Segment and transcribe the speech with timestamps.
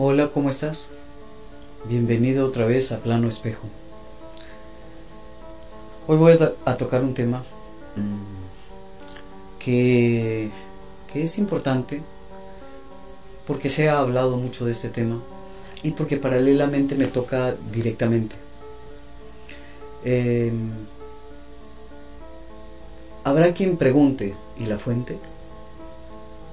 [0.00, 0.90] Hola, ¿cómo estás?
[1.88, 3.66] Bienvenido otra vez a Plano Espejo.
[6.06, 7.42] Hoy voy a, tocar un tema
[7.96, 10.50] mm, que,
[11.12, 12.00] que es importante
[13.44, 15.20] porque se ha hablado mucho de este tema
[15.82, 18.36] y porque paralelamente me toca directamente.
[20.04, 20.70] Em,
[23.24, 25.18] habrá quien pregunte, ¿y la fuente?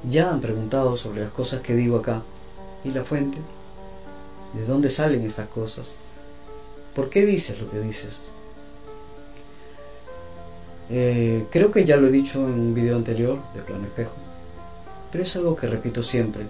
[0.09, 2.23] Ya han preguntado sobre las cosas que digo acá.
[2.86, 3.39] ¿Y la fuente?
[4.53, 5.95] ¿De dónde salen estas cosas?
[6.94, 8.31] ¿Por qué dices lo que dices?
[10.89, 14.13] Eh, creo que ya lo he dicho en un video anterior de Plan Espejo,
[15.11, 16.45] pero es algo que repito siempre.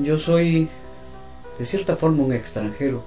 [0.00, 0.68] Yo soy
[1.58, 3.02] de cierta forma un extranjero,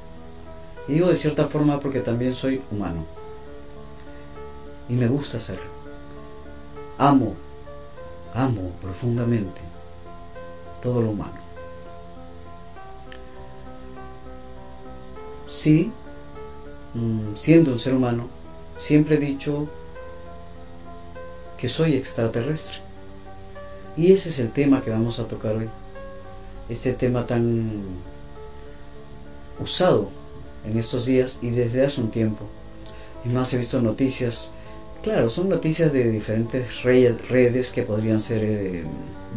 [0.89, 3.05] y digo de cierta forma porque también soy humano,
[4.89, 5.73] y me gusta serlo.
[6.97, 7.33] Amo,
[8.33, 9.61] amo profundamente
[10.81, 11.44] todo lo humano.
[15.47, 15.91] Sí,
[16.93, 18.27] mm, siendo un ser humano,
[18.77, 19.67] siempre he dicho
[21.57, 22.77] que soy extraterrestre.
[23.97, 25.69] Y ese es el tema que vamos a tocar hoy.
[26.67, 27.83] Este tema tan
[29.59, 30.09] usado
[30.65, 32.45] en estos días y desde hace un tiempo.
[33.23, 34.51] Y más he visto noticias,
[35.03, 38.83] claro, son noticias de diferentes redes que podrían ser eh,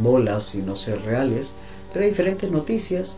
[0.01, 1.53] bolas y no ser reales,
[1.93, 3.17] pero hay diferentes noticias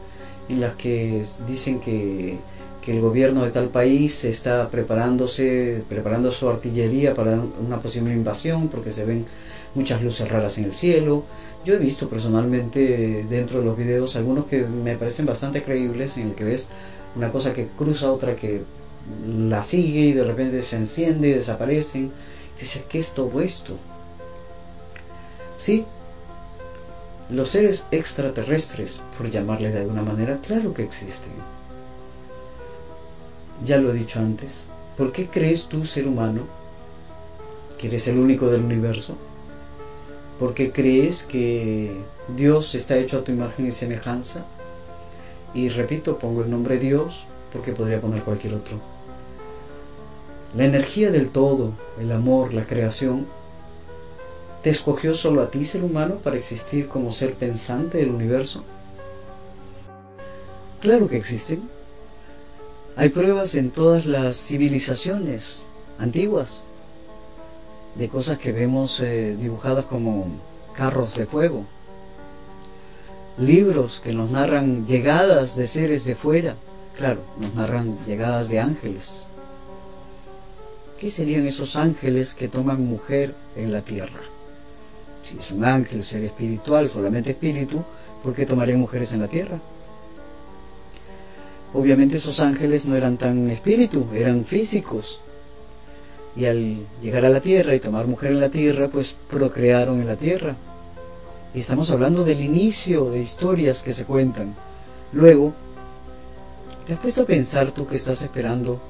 [0.49, 2.39] en las que dicen que
[2.83, 8.69] que el gobierno de tal país está preparándose, preparando su artillería para una posible invasión
[8.69, 9.27] porque se ven
[9.75, 11.25] muchas luces raras en el cielo.
[11.65, 16.29] Yo he visto personalmente dentro de los videos algunos que me parecen bastante creíbles en
[16.29, 16.69] el que ves
[17.17, 18.63] una cosa que cruza otra que
[19.27, 22.09] la sigue y de repente se enciende y desaparece.
[22.59, 23.77] Dice, ¿qué es todo esto?
[25.57, 25.85] Sí,
[27.29, 31.33] los seres extraterrestres, por llamarles de alguna manera, claro que existen
[33.65, 34.67] ya lo he dicho antes.
[34.97, 36.43] ¿Por qué crees tú, ser humano,
[37.79, 39.17] que eres el único del universo?
[40.39, 41.93] ¿Por qué crees que
[42.37, 44.45] Dios está hecho a tu imagen y semejanza?
[45.55, 48.79] Y repito, pongo el nombre Dios porque podría poner cualquier otro.
[50.57, 53.27] La energía del todo, el amor, la creación,
[54.63, 58.65] ¿te escogió solo a ti, ser humano, para existir como ser pensante del universo?
[60.81, 61.63] Claro que existen
[63.01, 65.65] hay pruebas en todas las civilizaciones
[65.99, 66.65] antiguas
[67.95, 70.27] de cosas que vemos eh, dibujadas como
[70.75, 71.65] carros de fuego,
[73.39, 76.57] libros que nos narran llegadas de seres de fuera,
[76.95, 79.27] claro, nos narran llegadas de ángeles.
[80.99, 84.21] ¿Qué serían esos ángeles que toman mujer en la tierra?
[85.23, 87.83] Si es un ángel, ser espiritual, solamente espíritu,
[88.23, 89.59] ¿por qué tomarían mujeres en la tierra?
[91.73, 95.21] Obviamente esos ángeles no eran tan espíritu, eran físicos.
[96.35, 100.07] Y al llegar a la tierra y tomar mujer en la tierra, pues procrearon en
[100.07, 100.57] la tierra.
[101.55, 104.55] Y estamos hablando del inicio de historias que se cuentan.
[105.13, 105.53] Luego,
[106.87, 108.81] ¿te has puesto a pensar tú que estás esperando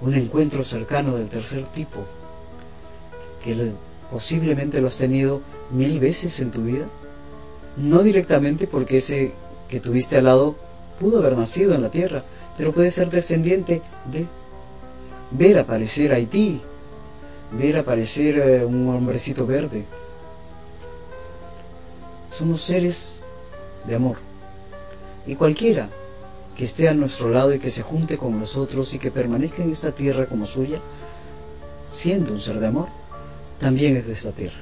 [0.00, 2.00] un encuentro cercano del tercer tipo?
[3.42, 3.72] Que
[4.10, 6.86] posiblemente lo has tenido mil veces en tu vida.
[7.76, 9.32] No directamente porque ese
[9.68, 10.65] que tuviste al lado
[10.98, 12.24] pudo haber nacido en la tierra,
[12.56, 14.26] pero puede ser descendiente de
[15.30, 16.60] ver aparecer Haití,
[17.52, 19.84] ver aparecer eh, un hombrecito verde.
[22.30, 23.22] Somos seres
[23.86, 24.16] de amor.
[25.26, 25.88] Y cualquiera
[26.56, 29.70] que esté a nuestro lado y que se junte con nosotros y que permanezca en
[29.70, 30.80] esta tierra como suya,
[31.90, 32.88] siendo un ser de amor,
[33.60, 34.58] también es de esta tierra.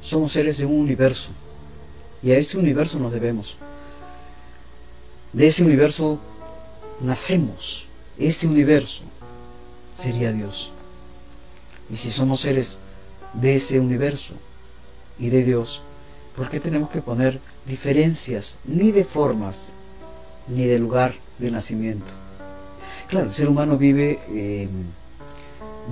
[0.00, 1.30] Somos seres de un universo
[2.22, 3.58] y a ese universo nos debemos.
[5.34, 6.20] De ese universo
[7.00, 7.88] nacemos.
[8.18, 9.02] Ese universo
[9.92, 10.72] sería Dios.
[11.90, 12.78] Y si somos seres
[13.32, 14.34] de ese universo
[15.18, 15.82] y de Dios,
[16.36, 19.74] ¿por qué tenemos que poner diferencias ni de formas
[20.46, 22.06] ni de lugar de nacimiento?
[23.08, 24.68] Claro, el ser humano vive eh,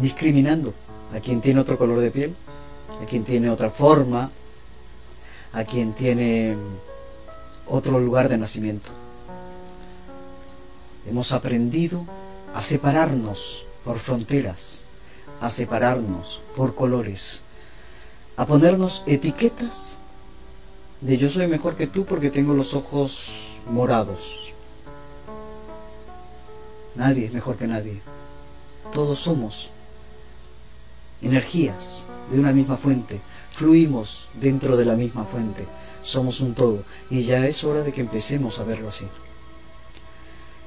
[0.00, 0.72] discriminando
[1.12, 2.36] a quien tiene otro color de piel,
[3.02, 4.30] a quien tiene otra forma,
[5.52, 6.56] a quien tiene
[7.66, 9.01] otro lugar de nacimiento.
[11.06, 12.04] Hemos aprendido
[12.54, 14.86] a separarnos por fronteras,
[15.40, 17.42] a separarnos por colores,
[18.36, 19.98] a ponernos etiquetas
[21.00, 24.52] de yo soy mejor que tú porque tengo los ojos morados.
[26.94, 28.00] Nadie es mejor que nadie.
[28.92, 29.70] Todos somos
[31.20, 33.20] energías de una misma fuente,
[33.50, 35.66] fluimos dentro de la misma fuente,
[36.02, 39.06] somos un todo y ya es hora de que empecemos a verlo así.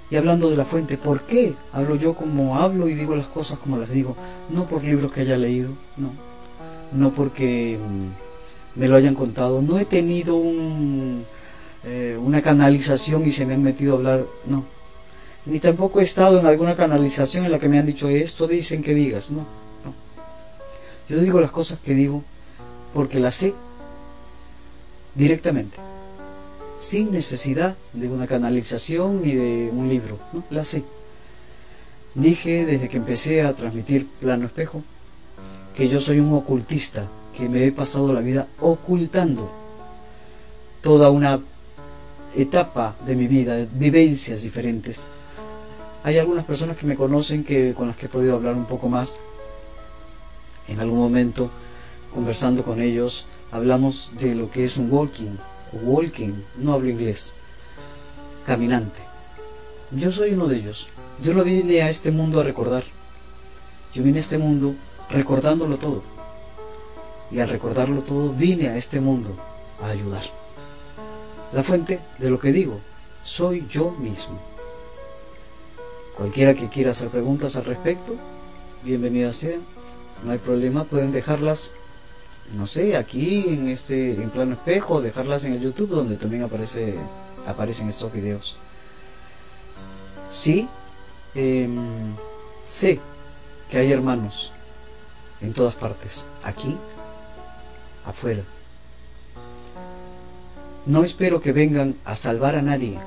[0.10, 3.58] Y hablando de la fuente, ¿por qué hablo yo como hablo y digo las cosas
[3.58, 4.16] como las digo?
[4.50, 6.12] No por libros que haya leído, no.
[6.92, 9.62] No porque mm, me lo hayan contado.
[9.64, 11.26] No he tenido un,
[11.84, 14.66] eh, una canalización y se me han metido a hablar, no.
[15.48, 18.84] Ni tampoco he estado en alguna canalización en la que me han dicho esto dicen
[18.84, 19.40] que digas, no.
[19.40, 19.94] no.
[21.10, 22.24] Yo digo las cosas que digo
[22.94, 23.56] porque las sé
[25.16, 25.78] directamente
[26.80, 30.44] sin necesidad de una canalización ni de un libro, ¿no?
[30.50, 30.84] La sé.
[32.14, 34.84] Dije desde que empecé a transmitir Plano Espejo
[35.76, 39.52] que yo soy un ocultista, que me he pasado la vida ocultando
[40.82, 41.42] toda una
[42.36, 45.08] etapa de mi vida, vivencias diferentes.
[46.04, 48.88] Hay algunas personas que me conocen que con las que he podido hablar un poco
[48.88, 49.20] más.
[50.68, 51.50] En algún momento,
[52.14, 55.38] conversando con ellos, hablamos de lo que es un walking,
[55.84, 57.34] walking, no hablo inglés,
[58.46, 59.02] caminante.
[59.92, 60.88] Yo soy uno de ellos.
[61.24, 62.84] Yo no vine a este mundo a recordar.
[63.94, 64.76] Yo vine a este mundo
[65.10, 66.04] recordándolo todo.
[67.32, 69.36] Y al recordarlo todo, vine a este mundo
[69.82, 70.24] a ayudar.
[71.54, 72.80] La fuente de lo que digo,
[73.24, 74.40] soy yo mismo.
[76.18, 78.16] Cualquiera que quiera hacer preguntas al respecto,
[78.84, 79.58] bienvenida sea.
[80.24, 81.74] No hay problema, pueden dejarlas
[82.54, 86.96] no sé, aquí en este en plano espejo, dejarlas en el YouTube donde también aparece
[87.46, 88.56] aparecen estos videos.
[90.32, 90.68] Sí,
[91.34, 92.16] em,
[92.66, 93.00] sé
[93.70, 94.52] que hay hermanos
[95.42, 96.78] en todas partes, aquí,
[98.06, 98.44] afuera.
[100.86, 103.00] No espero que vengan a salvar a nadie,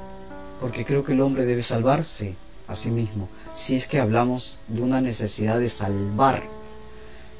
[0.60, 2.34] porque creo que el hombre debe salvarse
[2.66, 6.42] a sí mismo, si es que hablamos de una necesidad de salvar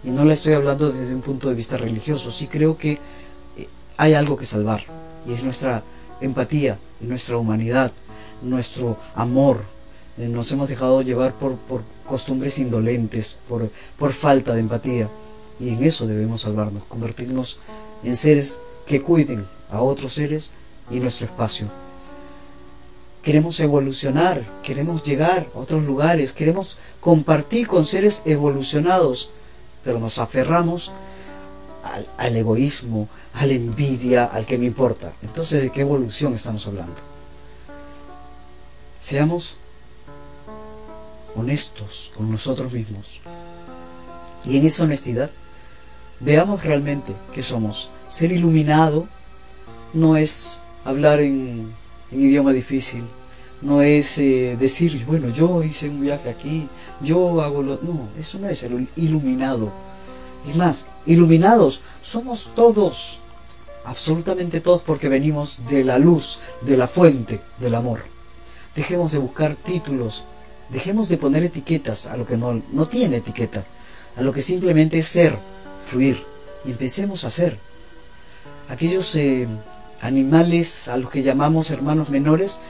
[0.08, 3.69] y no le estoy hablando desde un punto de vista religioso, sí creo que eh,
[3.99, 4.82] hay algo que salvar,
[5.28, 5.82] y es nuestra
[6.22, 7.93] empatía, nuestra humanidad,
[8.40, 9.60] nuestro amor.
[10.16, 15.10] Eh, nos hemos dejado llevar por, por costumbres indolentes, por, por falta de empatía,
[15.60, 17.58] y en eso debemos salvarnos, convertirnos
[18.02, 20.52] en seres que cuiden a otros seres
[20.90, 21.66] y nuestro espacio.
[23.22, 29.28] Queremos evolucionar, queremos llegar a otros lugares, queremos compartir con seres evolucionados
[29.85, 30.93] pero nos aferramos
[32.17, 35.13] al, egoísmo, a la envidia, al que me importa.
[35.23, 36.95] Entonces, ¿de qué evolución estamos hablando?
[38.99, 39.57] Seamos
[41.37, 43.21] honestos con nosotros mismos.
[44.45, 45.31] Y en esa honestidad,
[46.21, 47.91] veamos realmente que somos.
[48.09, 49.09] Ser iluminado
[49.95, 51.73] no es hablar en,
[52.11, 53.05] idioma difícil,
[53.62, 56.69] no es eh, decir, bueno, yo hice un viaje aquí,
[57.00, 57.79] yo hago lo...
[57.82, 59.72] No, eso no es el iluminado.
[60.46, 63.20] Y más, iluminados somos todos,
[63.84, 68.05] absolutamente todos, porque venimos de la luz, de la fuente del amor.
[68.77, 70.24] Dejemos de buscar títulos,
[70.70, 73.65] dejemos de poner etiquetas a lo que no, no tiene etiqueta,
[74.17, 75.36] a lo que simplemente es ser,
[75.84, 76.22] fluir,
[76.65, 77.58] y empecemos a ser.
[78.69, 79.48] Aquellos eh,
[80.00, 82.60] animales a los que llamamos hermanos menores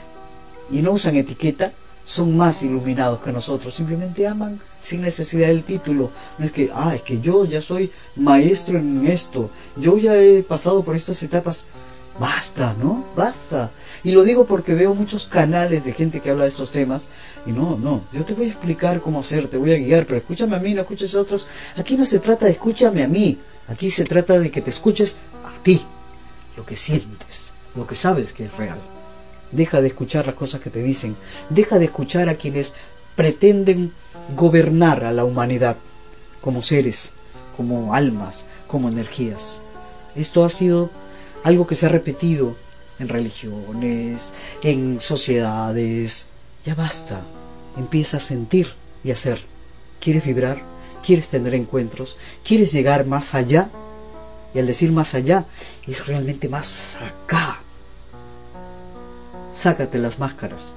[0.71, 1.73] y no usan etiqueta,
[2.09, 6.11] son más iluminados que nosotros, simplemente aman sin necesidad del título.
[6.39, 10.43] No es que, ah, es que yo ya soy maestro en esto, yo ya he
[10.43, 11.67] pasado por estas etapas.
[12.19, 13.05] Basta, ¿no?
[13.15, 13.71] Basta.
[14.03, 17.11] Y lo digo porque veo muchos canales de gente que habla de estos temas
[17.47, 20.19] y no, no, yo te voy a explicar cómo hacer, te voy a guiar, pero
[20.19, 21.47] escúchame a mí, no escuches a otros.
[21.77, 25.17] Aquí no se trata de escúchame a mí, aquí se trata de que te escuches
[25.45, 25.81] a ti,
[26.57, 28.98] lo que sientes, lo que sabes que es real.
[29.53, 31.17] Deja de escuchar las cosas que te dicen.
[31.51, 32.75] Deja de escuchar a quienes
[33.17, 33.93] pretenden
[34.37, 35.77] gobernar a la humanidad
[36.41, 37.13] como seres,
[37.57, 39.63] como almas, como energías.
[40.15, 40.91] Esto ha sido
[41.45, 42.57] algo que se ha repetido
[42.99, 46.29] en religiones, en sociedades.
[46.65, 47.23] Ya basta.
[47.77, 48.73] Empieza a sentir
[49.05, 49.41] y a ser.
[50.01, 50.63] ¿Quieres vibrar?
[51.05, 52.19] ¿Quieres tener encuentros?
[52.45, 53.71] ¿Quieres llegar más allá?
[54.55, 55.47] Y al decir más allá,
[55.87, 57.58] es realmente más acá,
[59.59, 60.77] Sácate las máscaras,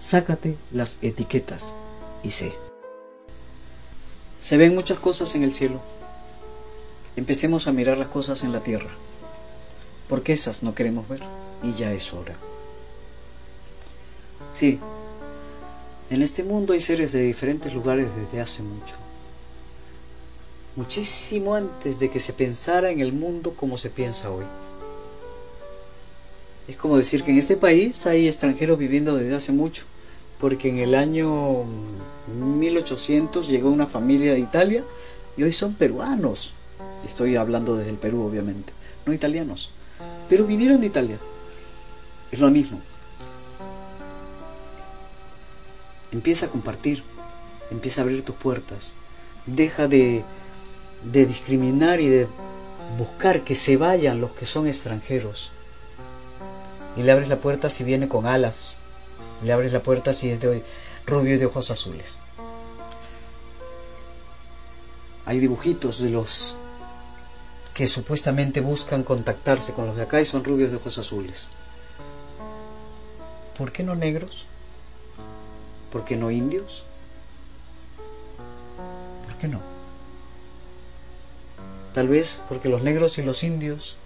[0.00, 1.76] sácate las etiquetas
[2.24, 2.52] y sé.
[4.40, 5.80] Se ven muchas cosas en el cielo.
[7.14, 8.90] Empecemos a mirar las cosas en la tierra,
[10.08, 11.20] porque esas no queremos ver
[11.62, 12.34] y ya es hora.
[14.54, 14.80] Sí,
[16.10, 18.96] en este mundo hay seres de diferentes lugares desde hace mucho.
[20.74, 24.46] Muchísimo antes de que se pensara en el mundo como se piensa hoy.
[26.68, 29.84] Es como decir que en este país hay extranjeros viviendo desde hace mucho,
[30.40, 31.64] porque en el año
[32.34, 34.84] 1800 llegó una familia de Italia
[35.36, 36.54] y hoy son peruanos.
[37.04, 38.72] Estoy hablando desde el Perú, obviamente,
[39.04, 39.70] no italianos,
[40.28, 41.18] pero vinieron de Italia.
[42.32, 42.80] Es lo mismo.
[46.10, 47.04] Empieza a compartir,
[47.70, 48.94] empieza a abrir tus puertas.
[49.46, 50.24] Deja de,
[51.04, 52.26] de discriminar y de
[52.98, 55.52] buscar que se vayan los que son extranjeros.
[56.96, 58.78] Y le abres la puerta si viene con alas.
[59.44, 60.64] Le abres la puerta si es de
[61.06, 62.18] rubio y de ojos azules.
[65.26, 66.56] Hay dibujitos de los
[67.74, 71.48] que supuestamente buscan contactarse con los de acá y son rubios de ojos azules.
[73.58, 74.46] ¿Por qué no negros?
[75.92, 76.84] ¿Por qué no indios?
[79.26, 79.60] ¿Por qué no?
[81.92, 83.96] Tal vez porque los negros y los indios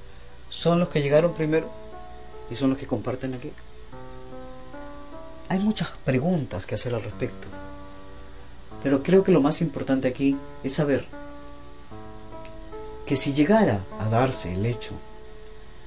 [0.48, 1.79] son los que llegaron primero
[2.50, 3.52] y son los que comparten aquí.
[5.48, 7.48] Hay muchas preguntas que hacer al respecto,
[8.82, 11.06] pero creo que lo más importante aquí es saber
[13.06, 14.92] que si llegara a darse el hecho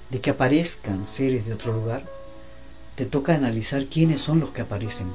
[0.10, 2.03] de que aparezcan seres de otro lugar,
[2.96, 5.08] te toca analizar quiénes son los que aparecen.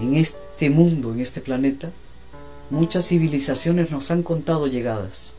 [0.00, 1.90] En este mundo, en este planeta,
[2.70, 5.36] muchas civilizaciones nos han contado llegadas.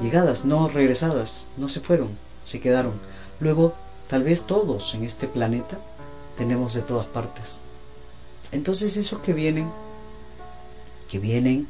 [0.00, 2.16] Llegadas, no regresadas, no se fueron,
[2.48, 2.94] se quedaron.
[3.40, 3.74] Luego,
[4.08, 5.78] tal vez todos en este planeta
[6.36, 7.60] tenemos de todas partes.
[8.52, 9.70] Entonces esos que vienen,
[11.10, 11.68] que vienen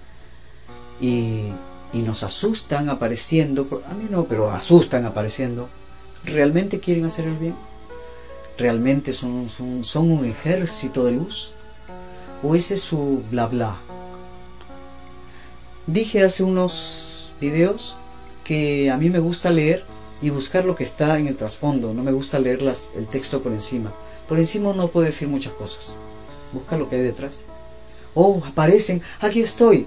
[1.01, 1.53] y,
[1.93, 5.69] nos asustan apareciendo, a mí no, pero asustan apareciendo,
[6.25, 7.57] ¿realmente quieren hacer el bien?
[8.57, 11.55] ¿Realmente son, son, son un ejército de luz?
[12.43, 13.77] ¿O ese es su bla bla?
[15.89, 17.97] Dije hace unos videos
[18.45, 19.85] que a mí me gusta leer
[20.21, 23.41] y buscar lo que está en el trasfondo, no me gusta leer las, el texto
[23.41, 23.93] por encima.
[24.29, 25.97] Por encima no puede decir muchas cosas.
[26.53, 27.45] Busca lo que hay detrás.
[28.15, 29.87] Oh, aparecen, aquí estoy.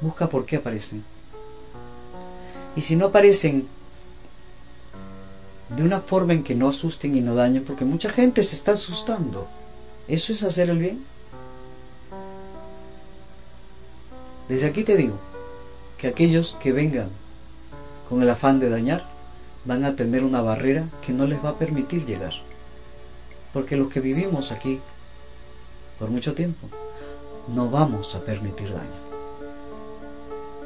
[0.00, 1.04] Busca por qué aparecen.
[2.76, 3.66] Y si no aparecen
[5.70, 8.72] de una forma en que no asusten y no dañen, porque mucha gente se está
[8.72, 9.46] asustando.
[10.06, 11.04] ¿Eso es hacer el bien?
[14.48, 15.14] Desde aquí te digo
[15.96, 17.08] que aquellos que vengan
[18.08, 19.13] con el afán de dañar
[19.64, 22.34] van a tener una barrera que no les va a permitir llegar.
[23.52, 24.80] Porque los que vivimos aquí
[25.98, 26.68] por mucho tiempo
[27.54, 29.04] no vamos a permitir daño.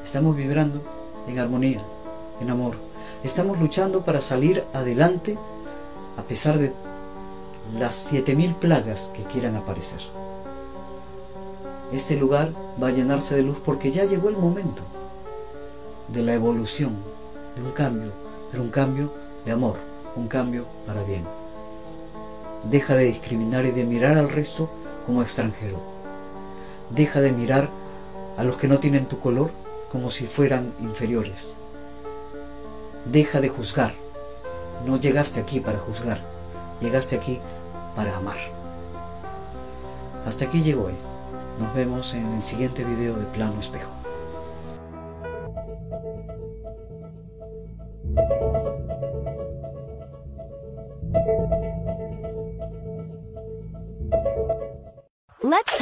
[0.02, 0.82] Estamos vibrando
[1.28, 1.82] en armonía,
[2.40, 2.76] en amor.
[3.22, 5.36] Estamos luchando para salir adelante
[6.16, 6.72] a pesar de
[7.78, 10.00] las siete mil plagas que quieran aparecer.
[11.92, 12.52] Este lugar
[12.82, 14.82] va a llenarse de luz porque ya llegó el momento
[16.08, 16.96] de la evolución,
[17.56, 18.12] de un cambio,
[18.50, 19.12] pero un cambio
[19.44, 19.76] de amor,
[20.16, 21.24] un cambio para bien.
[22.64, 24.68] Deja de discriminar y de mirar al resto
[25.06, 25.78] como extranjero.
[26.90, 27.68] Deja de mirar
[28.36, 29.50] a los que no tienen tu color
[29.90, 31.56] como si fueran inferiores.
[33.04, 33.94] Deja de juzgar.
[34.86, 36.20] No llegaste aquí para juzgar,
[36.80, 37.40] llegaste aquí
[37.96, 38.36] para amar.
[40.24, 40.94] Hasta aquí llegó hoy.
[41.58, 43.97] Nos vemos en el siguiente video de Plano Espejo.